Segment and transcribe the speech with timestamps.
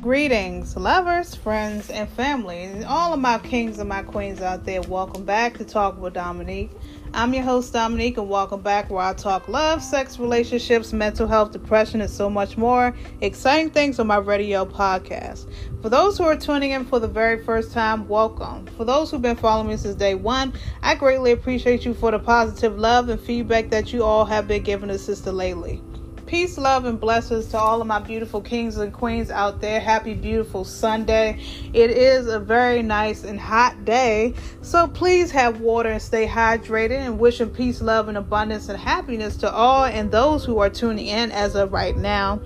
[0.00, 4.80] Greetings, lovers, friends, and family, all of my kings and my queens out there.
[4.80, 6.70] Welcome back to Talk with Dominique.
[7.12, 11.52] I'm your host, Dominique, and welcome back where I talk love, sex, relationships, mental health,
[11.52, 15.52] depression, and so much more exciting things on my radio podcast.
[15.82, 18.68] For those who are tuning in for the very first time, welcome.
[18.78, 22.18] For those who've been following me since day one, I greatly appreciate you for the
[22.18, 25.82] positive love and feedback that you all have been giving us sister lately.
[26.30, 29.80] Peace, love, and blessings to all of my beautiful kings and queens out there.
[29.80, 31.40] Happy, beautiful Sunday.
[31.72, 37.00] It is a very nice and hot day, so please have water and stay hydrated.
[37.00, 41.08] And wishing peace, love, and abundance and happiness to all and those who are tuning
[41.08, 42.40] in as of right now.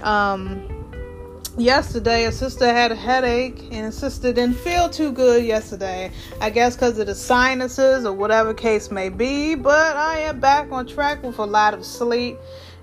[0.00, 0.68] Um,
[1.56, 6.10] yesterday a sister had a headache and a sister didn't feel too good yesterday
[6.40, 10.72] i guess because of the sinuses or whatever case may be but i am back
[10.72, 12.36] on track with a lot of sleep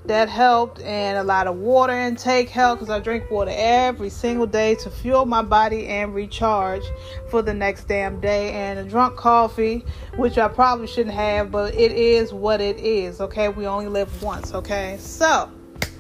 [0.06, 4.48] that helped and a lot of water intake helped because I drink water every single
[4.48, 6.84] day to fuel my body and recharge
[7.30, 8.52] for the next damn day.
[8.54, 9.86] And a drunk coffee
[10.18, 13.50] which I probably shouldn't have but it is what it is okay?
[13.50, 14.98] We only live once okay?
[15.00, 15.52] So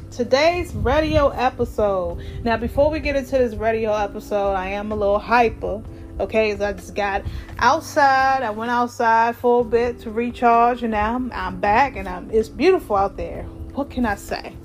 [0.09, 2.23] today's radio episode.
[2.43, 5.83] Now before we get into this radio episode I am a little hyper
[6.19, 6.57] okay?
[6.57, 7.23] So i just got
[7.59, 8.41] outside.
[8.41, 12.31] I went outside for a bit to recharge and now i'm, I'm back and I'm,
[12.31, 14.55] it's beautiful out there what can I say?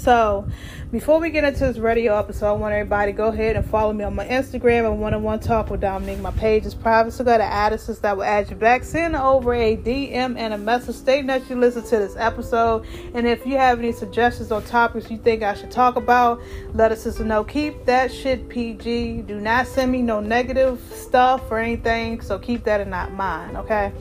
[0.00, 0.48] So,
[0.90, 3.92] before we get into this radio episode, I want everybody to go ahead and follow
[3.92, 6.20] me on my Instagram and one on one talk with Dominique.
[6.20, 8.82] My page is private, so go to Addison's that will add you back.
[8.82, 12.86] Send over a DM and a message stating that you listen to this episode.
[13.12, 16.40] And if you have any suggestions or topics you think I should talk about,
[16.72, 17.44] let us know.
[17.44, 19.22] Keep that shit PG.
[19.28, 23.92] Do not send me no negative stuff or anything, so keep that in mind, okay?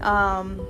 [0.00, 0.60] Um,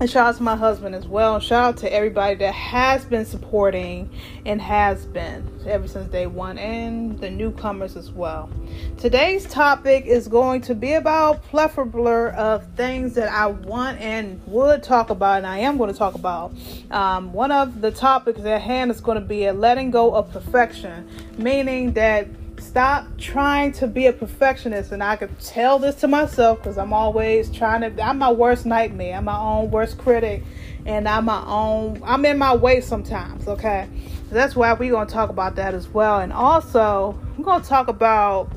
[0.00, 1.40] and shout out to my husband as well.
[1.40, 4.08] Shout out to everybody that has been supporting
[4.46, 8.48] and has been ever since day one, and the newcomers as well.
[8.96, 14.82] Today's topic is going to be about plethora of things that I want and would
[14.82, 16.52] talk about, and I am going to talk about.
[16.90, 20.30] Um, one of the topics at hand is going to be a letting go of
[20.30, 22.28] perfection, meaning that
[22.60, 26.92] stop trying to be a perfectionist and i could tell this to myself because i'm
[26.92, 29.16] always trying to i'm my worst nightmare.
[29.16, 30.42] I'm my own worst critic
[30.86, 33.88] and i'm my own i'm in my way sometimes okay?
[34.28, 36.20] So that's why we're going to talk about that as well.
[36.20, 38.52] And also we're going to talk about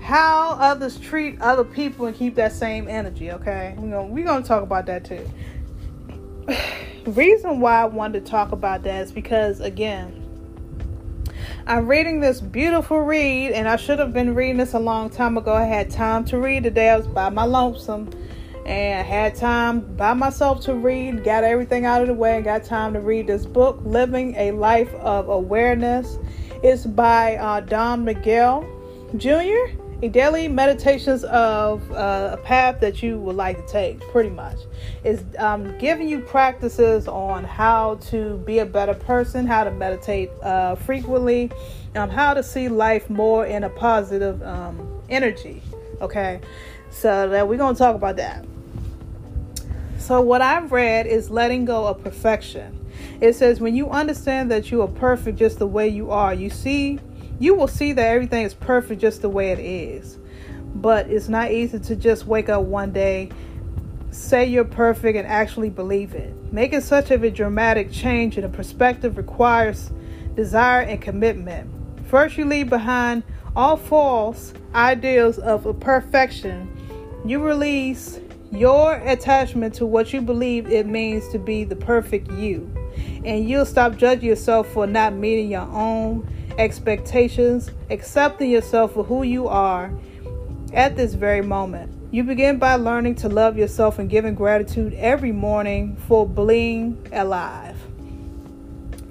[0.00, 3.74] how others treat other people and keep that same energy okay?
[3.76, 5.28] We're going we're going to talk about that too.
[7.10, 10.27] Reason why i wanted to talk about that is because again
[11.68, 15.36] I'm reading this beautiful read, and I should have been reading this a long time
[15.36, 15.52] ago.
[15.52, 16.88] I had time to read today.
[16.88, 18.08] I was by my lonesome,
[18.64, 22.44] and I had time by myself to read, got everything out of the way, and
[22.46, 26.18] got time to read this book, Living a Life of Awareness.
[26.62, 28.66] It's by uh, Don Miguel
[29.18, 34.30] Jr a daily meditations of uh, a path that you would like to take pretty
[34.30, 34.58] much
[35.02, 40.30] is um, giving you practices on how to be a better person how to meditate
[40.42, 41.50] uh, frequently
[41.96, 45.60] um, how to see life more in a positive um, energy
[46.00, 46.40] okay?
[46.90, 48.44] So that we're going to talk about that.
[49.98, 52.86] So what i've read is letting go of perfection.
[53.20, 56.50] It says when you understand that you are perfect just the way you are you
[56.50, 56.98] see
[57.38, 60.18] you will see that everything is perfect just the way it is.
[60.74, 63.30] But it's not easy to just wake up one day,
[64.10, 66.34] say you're perfect, and actually believe it.
[66.52, 69.90] Making such of a dramatic change in a perspective requires
[70.34, 71.70] desire and commitment.
[72.06, 73.22] First, you leave behind
[73.54, 76.70] all false ideals of perfection.
[77.24, 78.20] You release
[78.50, 82.70] your attachment to what you believe it means to be the perfect you.
[83.24, 86.26] And you'll stop judging yourself for not meeting your own
[86.58, 89.90] expectations, accepting yourself for who you are
[90.74, 91.94] at this very moment.
[92.10, 97.76] You begin by learning to love yourself and giving gratitude every morning for being alive.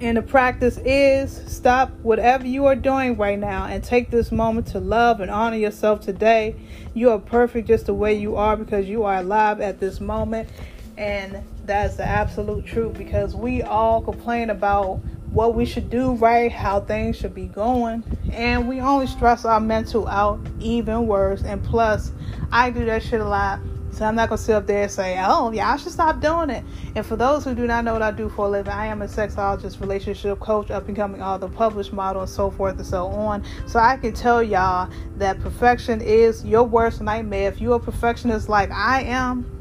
[0.00, 4.68] And the practice is stop whatever you are doing right now and take this moment
[4.68, 6.54] to love and honor yourself today.
[6.94, 10.50] You are perfect just the way you are because you are alive at this moment.
[10.96, 15.00] And that's the absolute truth because we all complain about
[15.32, 18.02] what we should do right, how things should be going,
[18.32, 21.42] and we only stress our mental out even worse.
[21.42, 22.12] And plus,
[22.50, 23.60] I do that shit a lot,
[23.90, 26.64] so I'm not gonna sit up there and say, "Oh, y'all should stop doing it."
[26.94, 29.02] And for those who do not know what I do for a living, I am
[29.02, 33.08] a sexologist, relationship coach, up and coming author, published model, and so forth and so
[33.08, 33.42] on.
[33.66, 34.88] So I can tell y'all
[35.18, 37.48] that perfection is your worst nightmare.
[37.48, 39.57] If you're a perfectionist like I am,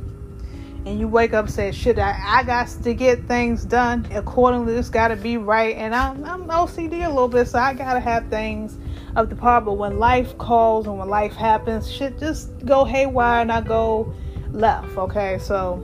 [0.88, 4.74] and you wake up and say, shit, I, I got to get things done accordingly.
[4.74, 5.76] This got to be right.
[5.76, 8.78] And I'm, I'm OCD a little bit, so I got to have things
[9.16, 9.60] up the par.
[9.60, 14.14] But when life calls and when life happens, shit just go haywire and I go
[14.52, 14.98] left.
[14.98, 15.84] Okay, so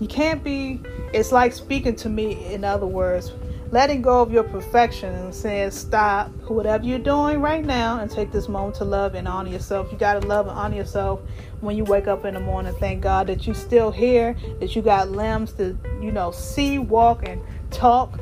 [0.00, 0.80] you can't be.
[1.12, 2.54] It's like speaking to me.
[2.54, 3.32] In other words,
[3.74, 8.30] letting go of your perfection and saying stop whatever you're doing right now and take
[8.30, 11.20] this moment to love and honor yourself you got to love and honor yourself
[11.60, 14.80] when you wake up in the morning thank god that you're still here that you
[14.80, 17.42] got limbs to you know see walk and
[17.72, 18.20] talk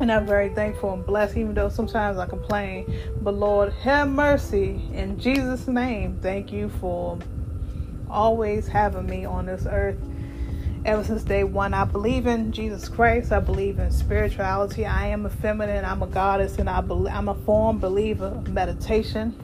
[0.00, 3.00] and I'm very thankful and blessed, even though sometimes I complain.
[3.22, 6.18] But Lord, have mercy in Jesus' name.
[6.20, 7.18] Thank you for
[8.10, 9.96] always having me on this earth
[10.86, 11.74] ever since day one.
[11.74, 13.32] I believe in Jesus Christ.
[13.32, 14.86] I believe in spirituality.
[14.86, 15.84] I am a feminine.
[15.84, 19.34] I'm a goddess, and I believe, I'm a form believer meditation,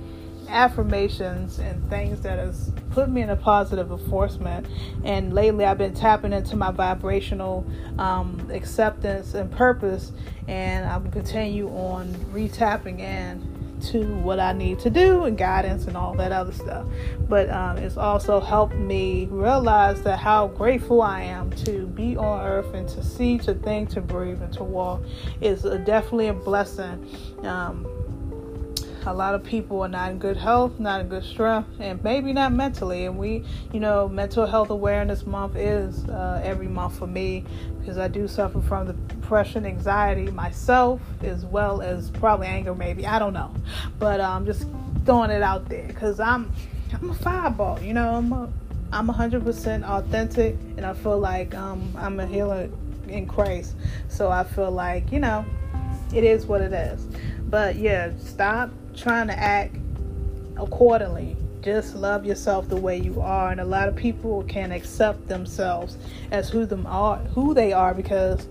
[0.49, 4.69] affirmations, and things that has put me in a positive enforcement.
[5.03, 7.67] And lately, I've been tapping into my vibrational
[7.99, 10.13] um, acceptance and purpose,
[10.47, 13.52] and I'm continue on retapping in
[13.85, 16.87] to what I need to do and guidance and all that other stuff.
[17.29, 22.47] But um, it's also helped me realize that how grateful I am to be on
[22.47, 25.03] earth and to see, to think, to breathe, and to walk
[25.41, 27.07] is a, definitely a blessing.
[27.43, 27.87] Um,
[29.07, 32.33] a lot of people are not in good health, not in good strength, and maybe
[32.33, 33.07] not mentally.
[33.07, 37.45] And we, you know, mental health awareness month is uh, every month for me
[37.81, 43.07] because I do suffer from depression, anxiety myself, as well as probably anger, maybe.
[43.07, 43.53] I don't know,
[43.99, 44.67] but I'm um, just
[45.05, 46.53] throwing it out there because I'm,
[46.93, 47.81] I'm a fireball.
[47.81, 48.49] You know, I'm a,
[48.93, 52.69] I'm 100% authentic, and I feel like um, I'm a healer
[53.09, 53.75] in Christ.
[54.09, 55.45] So I feel like you know,
[56.15, 57.07] it is what it is.
[57.49, 59.77] But yeah, stop trying to act
[60.57, 61.37] accordingly.
[61.63, 65.97] Just love yourself the way you are, and a lot of people can accept themselves
[66.33, 68.49] as who them are, who they are, because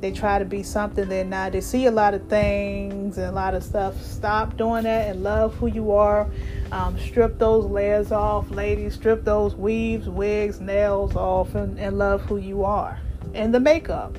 [0.00, 1.52] they try to be something they're not.
[1.52, 4.00] They see a lot of things and a lot of stuff.
[4.00, 6.28] Stop doing that and love who you are.
[6.70, 8.94] Um, strip those layers off, ladies.
[8.94, 13.00] Strip those weaves, wigs, nails off, and, and love who you are.
[13.34, 14.16] And the makeup,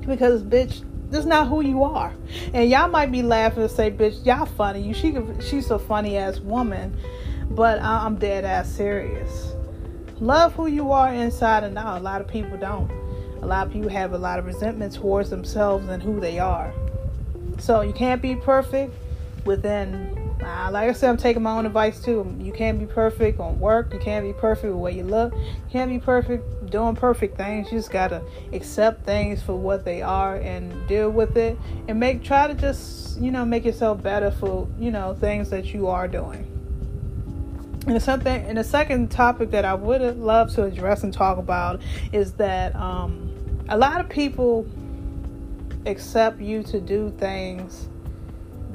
[0.00, 2.12] because bitch, that's not who you are.
[2.52, 4.80] And y'all might be laughing and say, "Bitch, y'all funny.
[4.80, 6.96] You she she's a funny ass woman,"
[7.50, 9.52] but I'm dead ass serious.
[10.20, 11.98] Love who you are inside and out.
[11.98, 12.90] A lot of people don't.
[13.42, 16.72] A lot of people have a lot of resentment towards themselves and who they are.
[17.58, 18.94] So you can't be perfect
[19.44, 20.12] within.
[20.42, 22.34] Uh, like I said, I'm taking my own advice too.
[22.38, 23.92] You can't be perfect on work.
[23.92, 25.32] You can't be perfect with the way you look.
[25.34, 27.70] You can't be perfect doing perfect things.
[27.72, 28.22] You just gotta
[28.52, 31.58] accept things for what they are and deal with it
[31.88, 35.72] and make try to just you know make yourself better for you know things that
[35.72, 36.52] you are doing.
[37.86, 41.80] And something and the second topic that I would love to address and talk about
[42.12, 43.30] is that um,
[43.68, 44.66] a lot of people
[45.86, 47.88] accept you to do things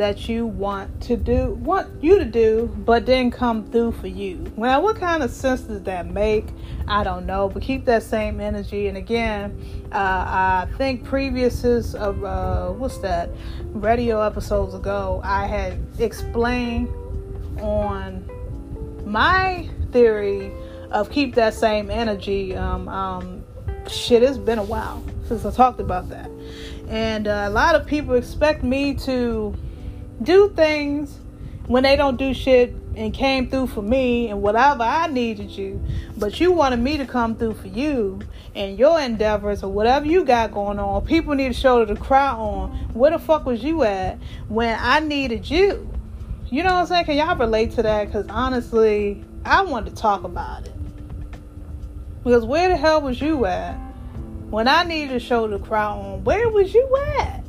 [0.01, 4.51] that you want to do, want you to do, but didn't come through for you.
[4.55, 6.47] Well, what kind of sense does that make?
[6.87, 8.87] I don't know, but keep that same energy.
[8.87, 11.63] And again, uh, I think previous
[11.93, 13.29] of uh, what's that
[13.73, 16.87] radio episodes ago, I had explained
[17.59, 18.27] on
[19.05, 20.51] my theory
[20.89, 22.55] of keep that same energy.
[22.55, 23.43] Um, um,
[23.87, 26.31] shit, it's been a while since I talked about that,
[26.89, 29.55] and uh, a lot of people expect me to
[30.21, 31.17] do things
[31.67, 35.81] when they don't do shit and came through for me and whatever I needed you,
[36.17, 38.19] but you wanted me to come through for you
[38.55, 41.05] and your endeavors or whatever you got going on.
[41.05, 42.71] People need to shoulder the crowd on.
[42.93, 44.17] Where the fuck was you at
[44.49, 45.89] when I needed you?
[46.49, 47.05] You know what I'm saying?
[47.05, 48.07] Can y'all relate to that?
[48.07, 50.73] Because honestly, I wanted to talk about it.
[52.23, 53.75] Because where the hell was you at
[54.49, 56.23] when I needed to shoulder the crowd on?
[56.25, 57.40] Where was you at?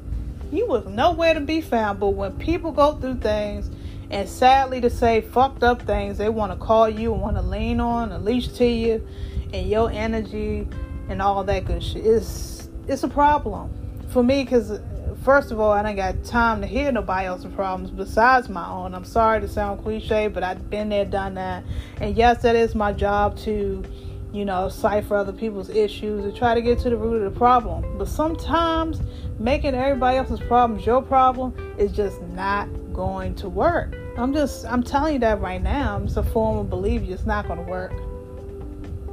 [0.52, 1.98] You was nowhere to be found.
[1.98, 3.70] But when people go through things,
[4.10, 7.42] and sadly to say, fucked up things, they want to call you and want to
[7.42, 9.06] lean on, and leash to you,
[9.52, 10.68] and your energy
[11.08, 12.04] and all that good shit.
[12.04, 13.70] It's it's a problem
[14.08, 14.80] for me because
[15.22, 18.94] first of all, I don't got time to hear nobody else's problems besides my own.
[18.94, 21.64] I'm sorry to sound cliche, but I've been there, done that,
[22.00, 23.84] and yes, that is my job to
[24.32, 27.38] you know, cipher other people's issues and try to get to the root of the
[27.38, 27.98] problem.
[27.98, 29.00] But sometimes
[29.38, 33.94] making everybody else's problems your problem is just not going to work.
[34.16, 36.00] I'm just, I'm telling you that right now.
[36.02, 37.02] It's a form of belief.
[37.02, 37.92] It's not going to work.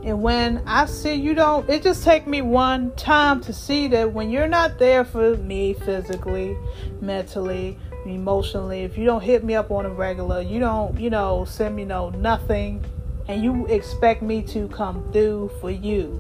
[0.03, 4.13] And when I see you don't, it just take me one time to see that
[4.13, 6.57] when you're not there for me physically,
[7.01, 11.43] mentally, emotionally, if you don't hit me up on a regular, you don't, you know,
[11.43, 12.83] send me no nothing,
[13.29, 16.19] and you expect me to come through for you.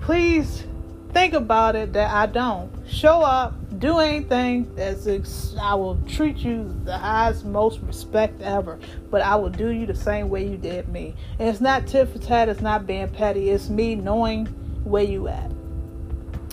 [0.00, 0.64] Please
[1.12, 2.72] think about it that I don't.
[2.88, 8.78] Show up, do anything that's ex- I will treat you the highest, most respect ever,
[9.10, 11.14] but I will do you the same way you did me.
[11.38, 14.46] And it's not tit for tat, it's not being petty, it's me knowing
[14.84, 15.50] where you at.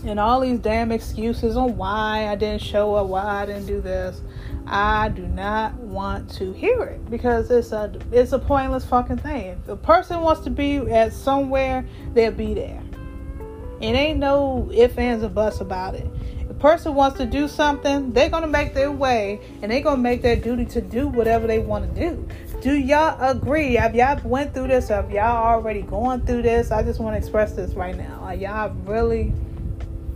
[0.03, 3.79] And all these damn excuses on why I didn't show up, why I didn't do
[3.79, 4.19] this.
[4.65, 9.47] I do not want to hear it because it's a it's a pointless fucking thing.
[9.47, 12.81] If a person wants to be at somewhere, they'll be there.
[13.81, 16.07] It ain't no ifs, ands, or buts about it.
[16.39, 20.01] If a person wants to do something, they're gonna make their way and they're gonna
[20.01, 22.27] make their duty to do whatever they want to do.
[22.61, 23.73] Do y'all agree?
[23.73, 24.87] Have y'all went through this?
[24.87, 26.71] Have y'all already gone through this?
[26.71, 28.19] I just want to express this right now.
[28.21, 29.33] Are y'all really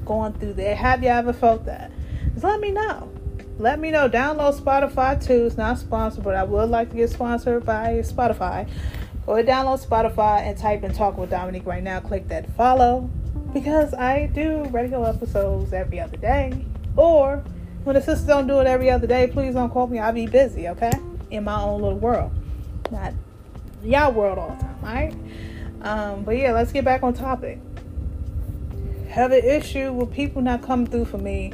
[0.05, 0.77] going through that?
[0.77, 1.91] Have y'all ever felt that?
[2.33, 3.11] Just let me know
[3.59, 4.09] let me know.
[4.09, 5.45] Download Spotify too.
[5.45, 8.69] It's not sponsored, but I would like to get sponsored by Spotify.
[9.25, 11.99] Go download Spotify and type in Talk with Dominique right now.
[11.99, 13.09] Click that follow
[13.53, 16.65] because I do regular episodes every other day.
[16.95, 17.43] Or
[17.83, 19.99] when the sisters don't do it every other day, please don't call me.
[19.99, 20.91] I'll be busy, okay?
[21.31, 22.31] In my own little world.
[22.91, 23.13] Not
[23.83, 25.15] y'all world all the time, alright?
[25.81, 27.59] Um, but yeah, let's get back on topic.
[29.09, 31.53] Have an issue with people not coming through for me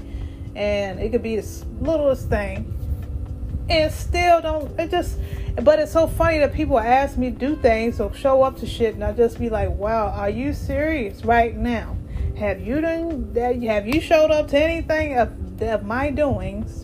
[0.56, 2.70] and it could be the littlest thing.
[3.70, 5.18] And still don't it just
[5.62, 8.68] but it's so funny that people ask me to do things or show up to
[8.68, 11.96] shit and I just be like wow are you serious right now?
[12.38, 16.84] Have you done that have you showed up to anything of, of my doings?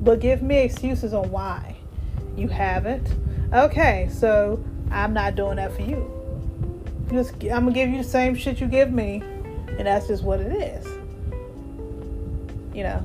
[0.00, 1.76] But give me excuses on why
[2.36, 3.08] you haven't.
[3.52, 6.10] Okay so I'm not doing that for you.
[7.10, 9.20] Just I'm gonna give you the same shit you give me
[9.78, 10.93] and that's just what it is
[12.74, 13.04] you know,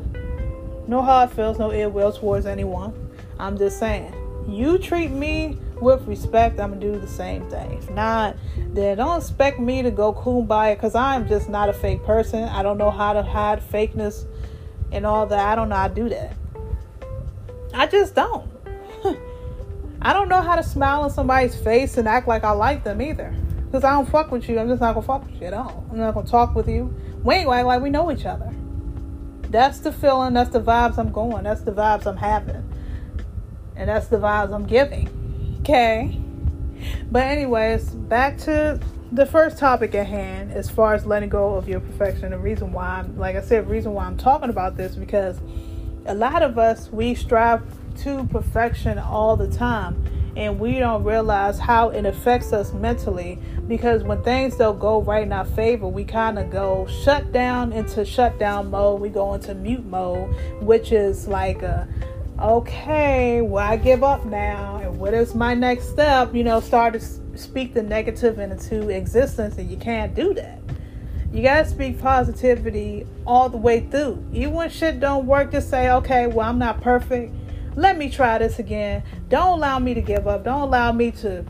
[0.87, 2.93] no hard feels, no ill will towards anyone.
[3.37, 4.13] I'm just saying,
[4.47, 7.71] you treat me with respect, I'm gonna do the same thing.
[7.73, 8.35] If not,
[8.73, 12.43] then don't expect me to go kumbaya because I'm just not a fake person.
[12.43, 14.25] I don't know how to hide fakeness
[14.91, 15.39] and all that.
[15.39, 16.33] I don't know how to do that.
[17.73, 18.49] I just don't.
[20.01, 23.01] I don't know how to smile in somebody's face and act like I like them
[23.01, 23.33] either.
[23.65, 24.59] Because I don't fuck with you.
[24.59, 25.85] I'm just not gonna fuck with you at all.
[25.91, 26.93] I'm not gonna talk with you.
[27.23, 28.51] We ain't like we know each other.
[29.49, 32.63] That's the feeling, that's the vibes I'm going, that's the vibes I'm having.
[33.75, 35.57] And that's the vibes I'm giving.
[35.61, 36.19] Okay?
[37.11, 38.79] But, anyways, back to
[39.11, 42.31] the first topic at hand as far as letting go of your perfection.
[42.31, 45.39] The reason why, I'm, like I said, the reason why I'm talking about this because
[46.05, 47.63] a lot of us, we strive
[47.97, 50.05] to perfection all the time
[50.39, 55.23] and we don't realize how it affects us mentally because when things don't go right
[55.23, 59.01] in our favor, we kind of go shut down into shutdown mode.
[59.01, 61.89] We go into mute mode, which is like a
[62.39, 66.33] okay, well, I give up now, and what is my next step?
[66.33, 67.01] You know, start to
[67.37, 70.61] speak the negative into existence, and you can't do that.
[71.33, 74.23] You gotta speak positivity all the way through.
[74.31, 77.33] Even when shit don't work, just say, okay, well, I'm not perfect
[77.75, 79.03] let me try this again.
[79.29, 80.43] Don't allow me to give up.
[80.43, 81.45] Don't allow me to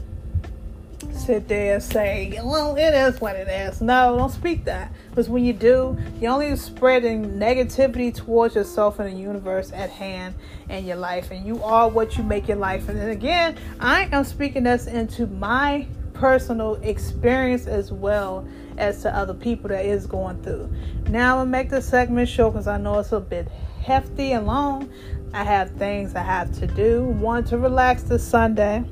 [1.14, 3.82] sit there and say, well, it is what it is.
[3.82, 4.92] No, don't speak that.
[5.10, 10.36] Because when you do, you're only spreading negativity towards yourself and the universe at hand
[10.70, 11.32] and your life.
[11.32, 12.90] And you are what you make your life.
[12.90, 18.46] And again, I am speaking this into my personal experience as well
[18.78, 20.70] as to other people that is going through.
[21.08, 23.48] Now I'm gonna make this segment short because I know it's a bit
[23.90, 24.88] hefty and long.
[25.34, 27.02] I have things I have to do.
[27.04, 28.84] Want to relax this Sunday.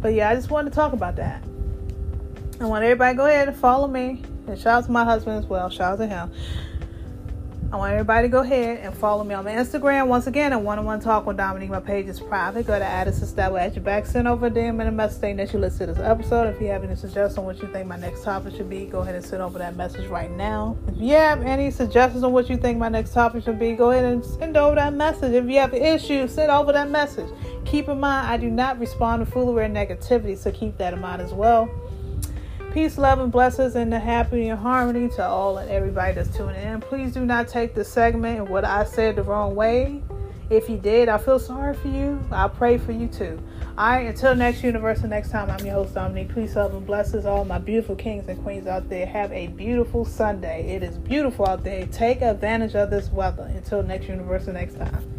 [0.00, 1.44] But yeah, I just wanted to talk about that.
[2.60, 4.22] I want everybody go ahead and follow me.
[4.48, 5.70] And shout out to my husband as well.
[5.70, 6.32] Shout out to him.
[7.74, 10.06] I want everybody to go ahead and follow me on my Instagram.
[10.06, 11.70] Once again, I one on one talk with Dominique.
[11.70, 12.68] My page is private.
[12.68, 14.06] Go to Addison Style at your back.
[14.06, 16.54] Send over a DM and a message saying that you listen to this episode.
[16.54, 19.00] If you have any suggestions on what you think my next topic should be, go
[19.00, 20.78] ahead and send over that message right now.
[20.86, 23.90] If you have any suggestions on what you think my next topic should be, go
[23.90, 25.32] ahead and send over that message.
[25.32, 27.28] If you have issues, send over that message.
[27.64, 31.00] Keep in mind, I do not respond to foolery and negativity, so keep that in
[31.00, 31.68] mind as well.
[32.74, 36.60] Peace, love, and blessings, and the happiness and harmony to all and everybody that's tuning
[36.60, 36.80] in.
[36.80, 40.02] Please do not take the segment and what I said the wrong way.
[40.50, 42.20] If you did, I feel sorry for you.
[42.32, 43.40] I pray for you too.
[43.78, 46.34] All right, until next universe and next time, I'm your host, Dominique.
[46.34, 49.06] Peace, love, and blessings, all my beautiful kings and queens out there.
[49.06, 50.74] Have a beautiful Sunday.
[50.74, 51.86] It is beautiful out there.
[51.86, 53.48] Take advantage of this weather.
[53.54, 55.13] Until next universe and next time.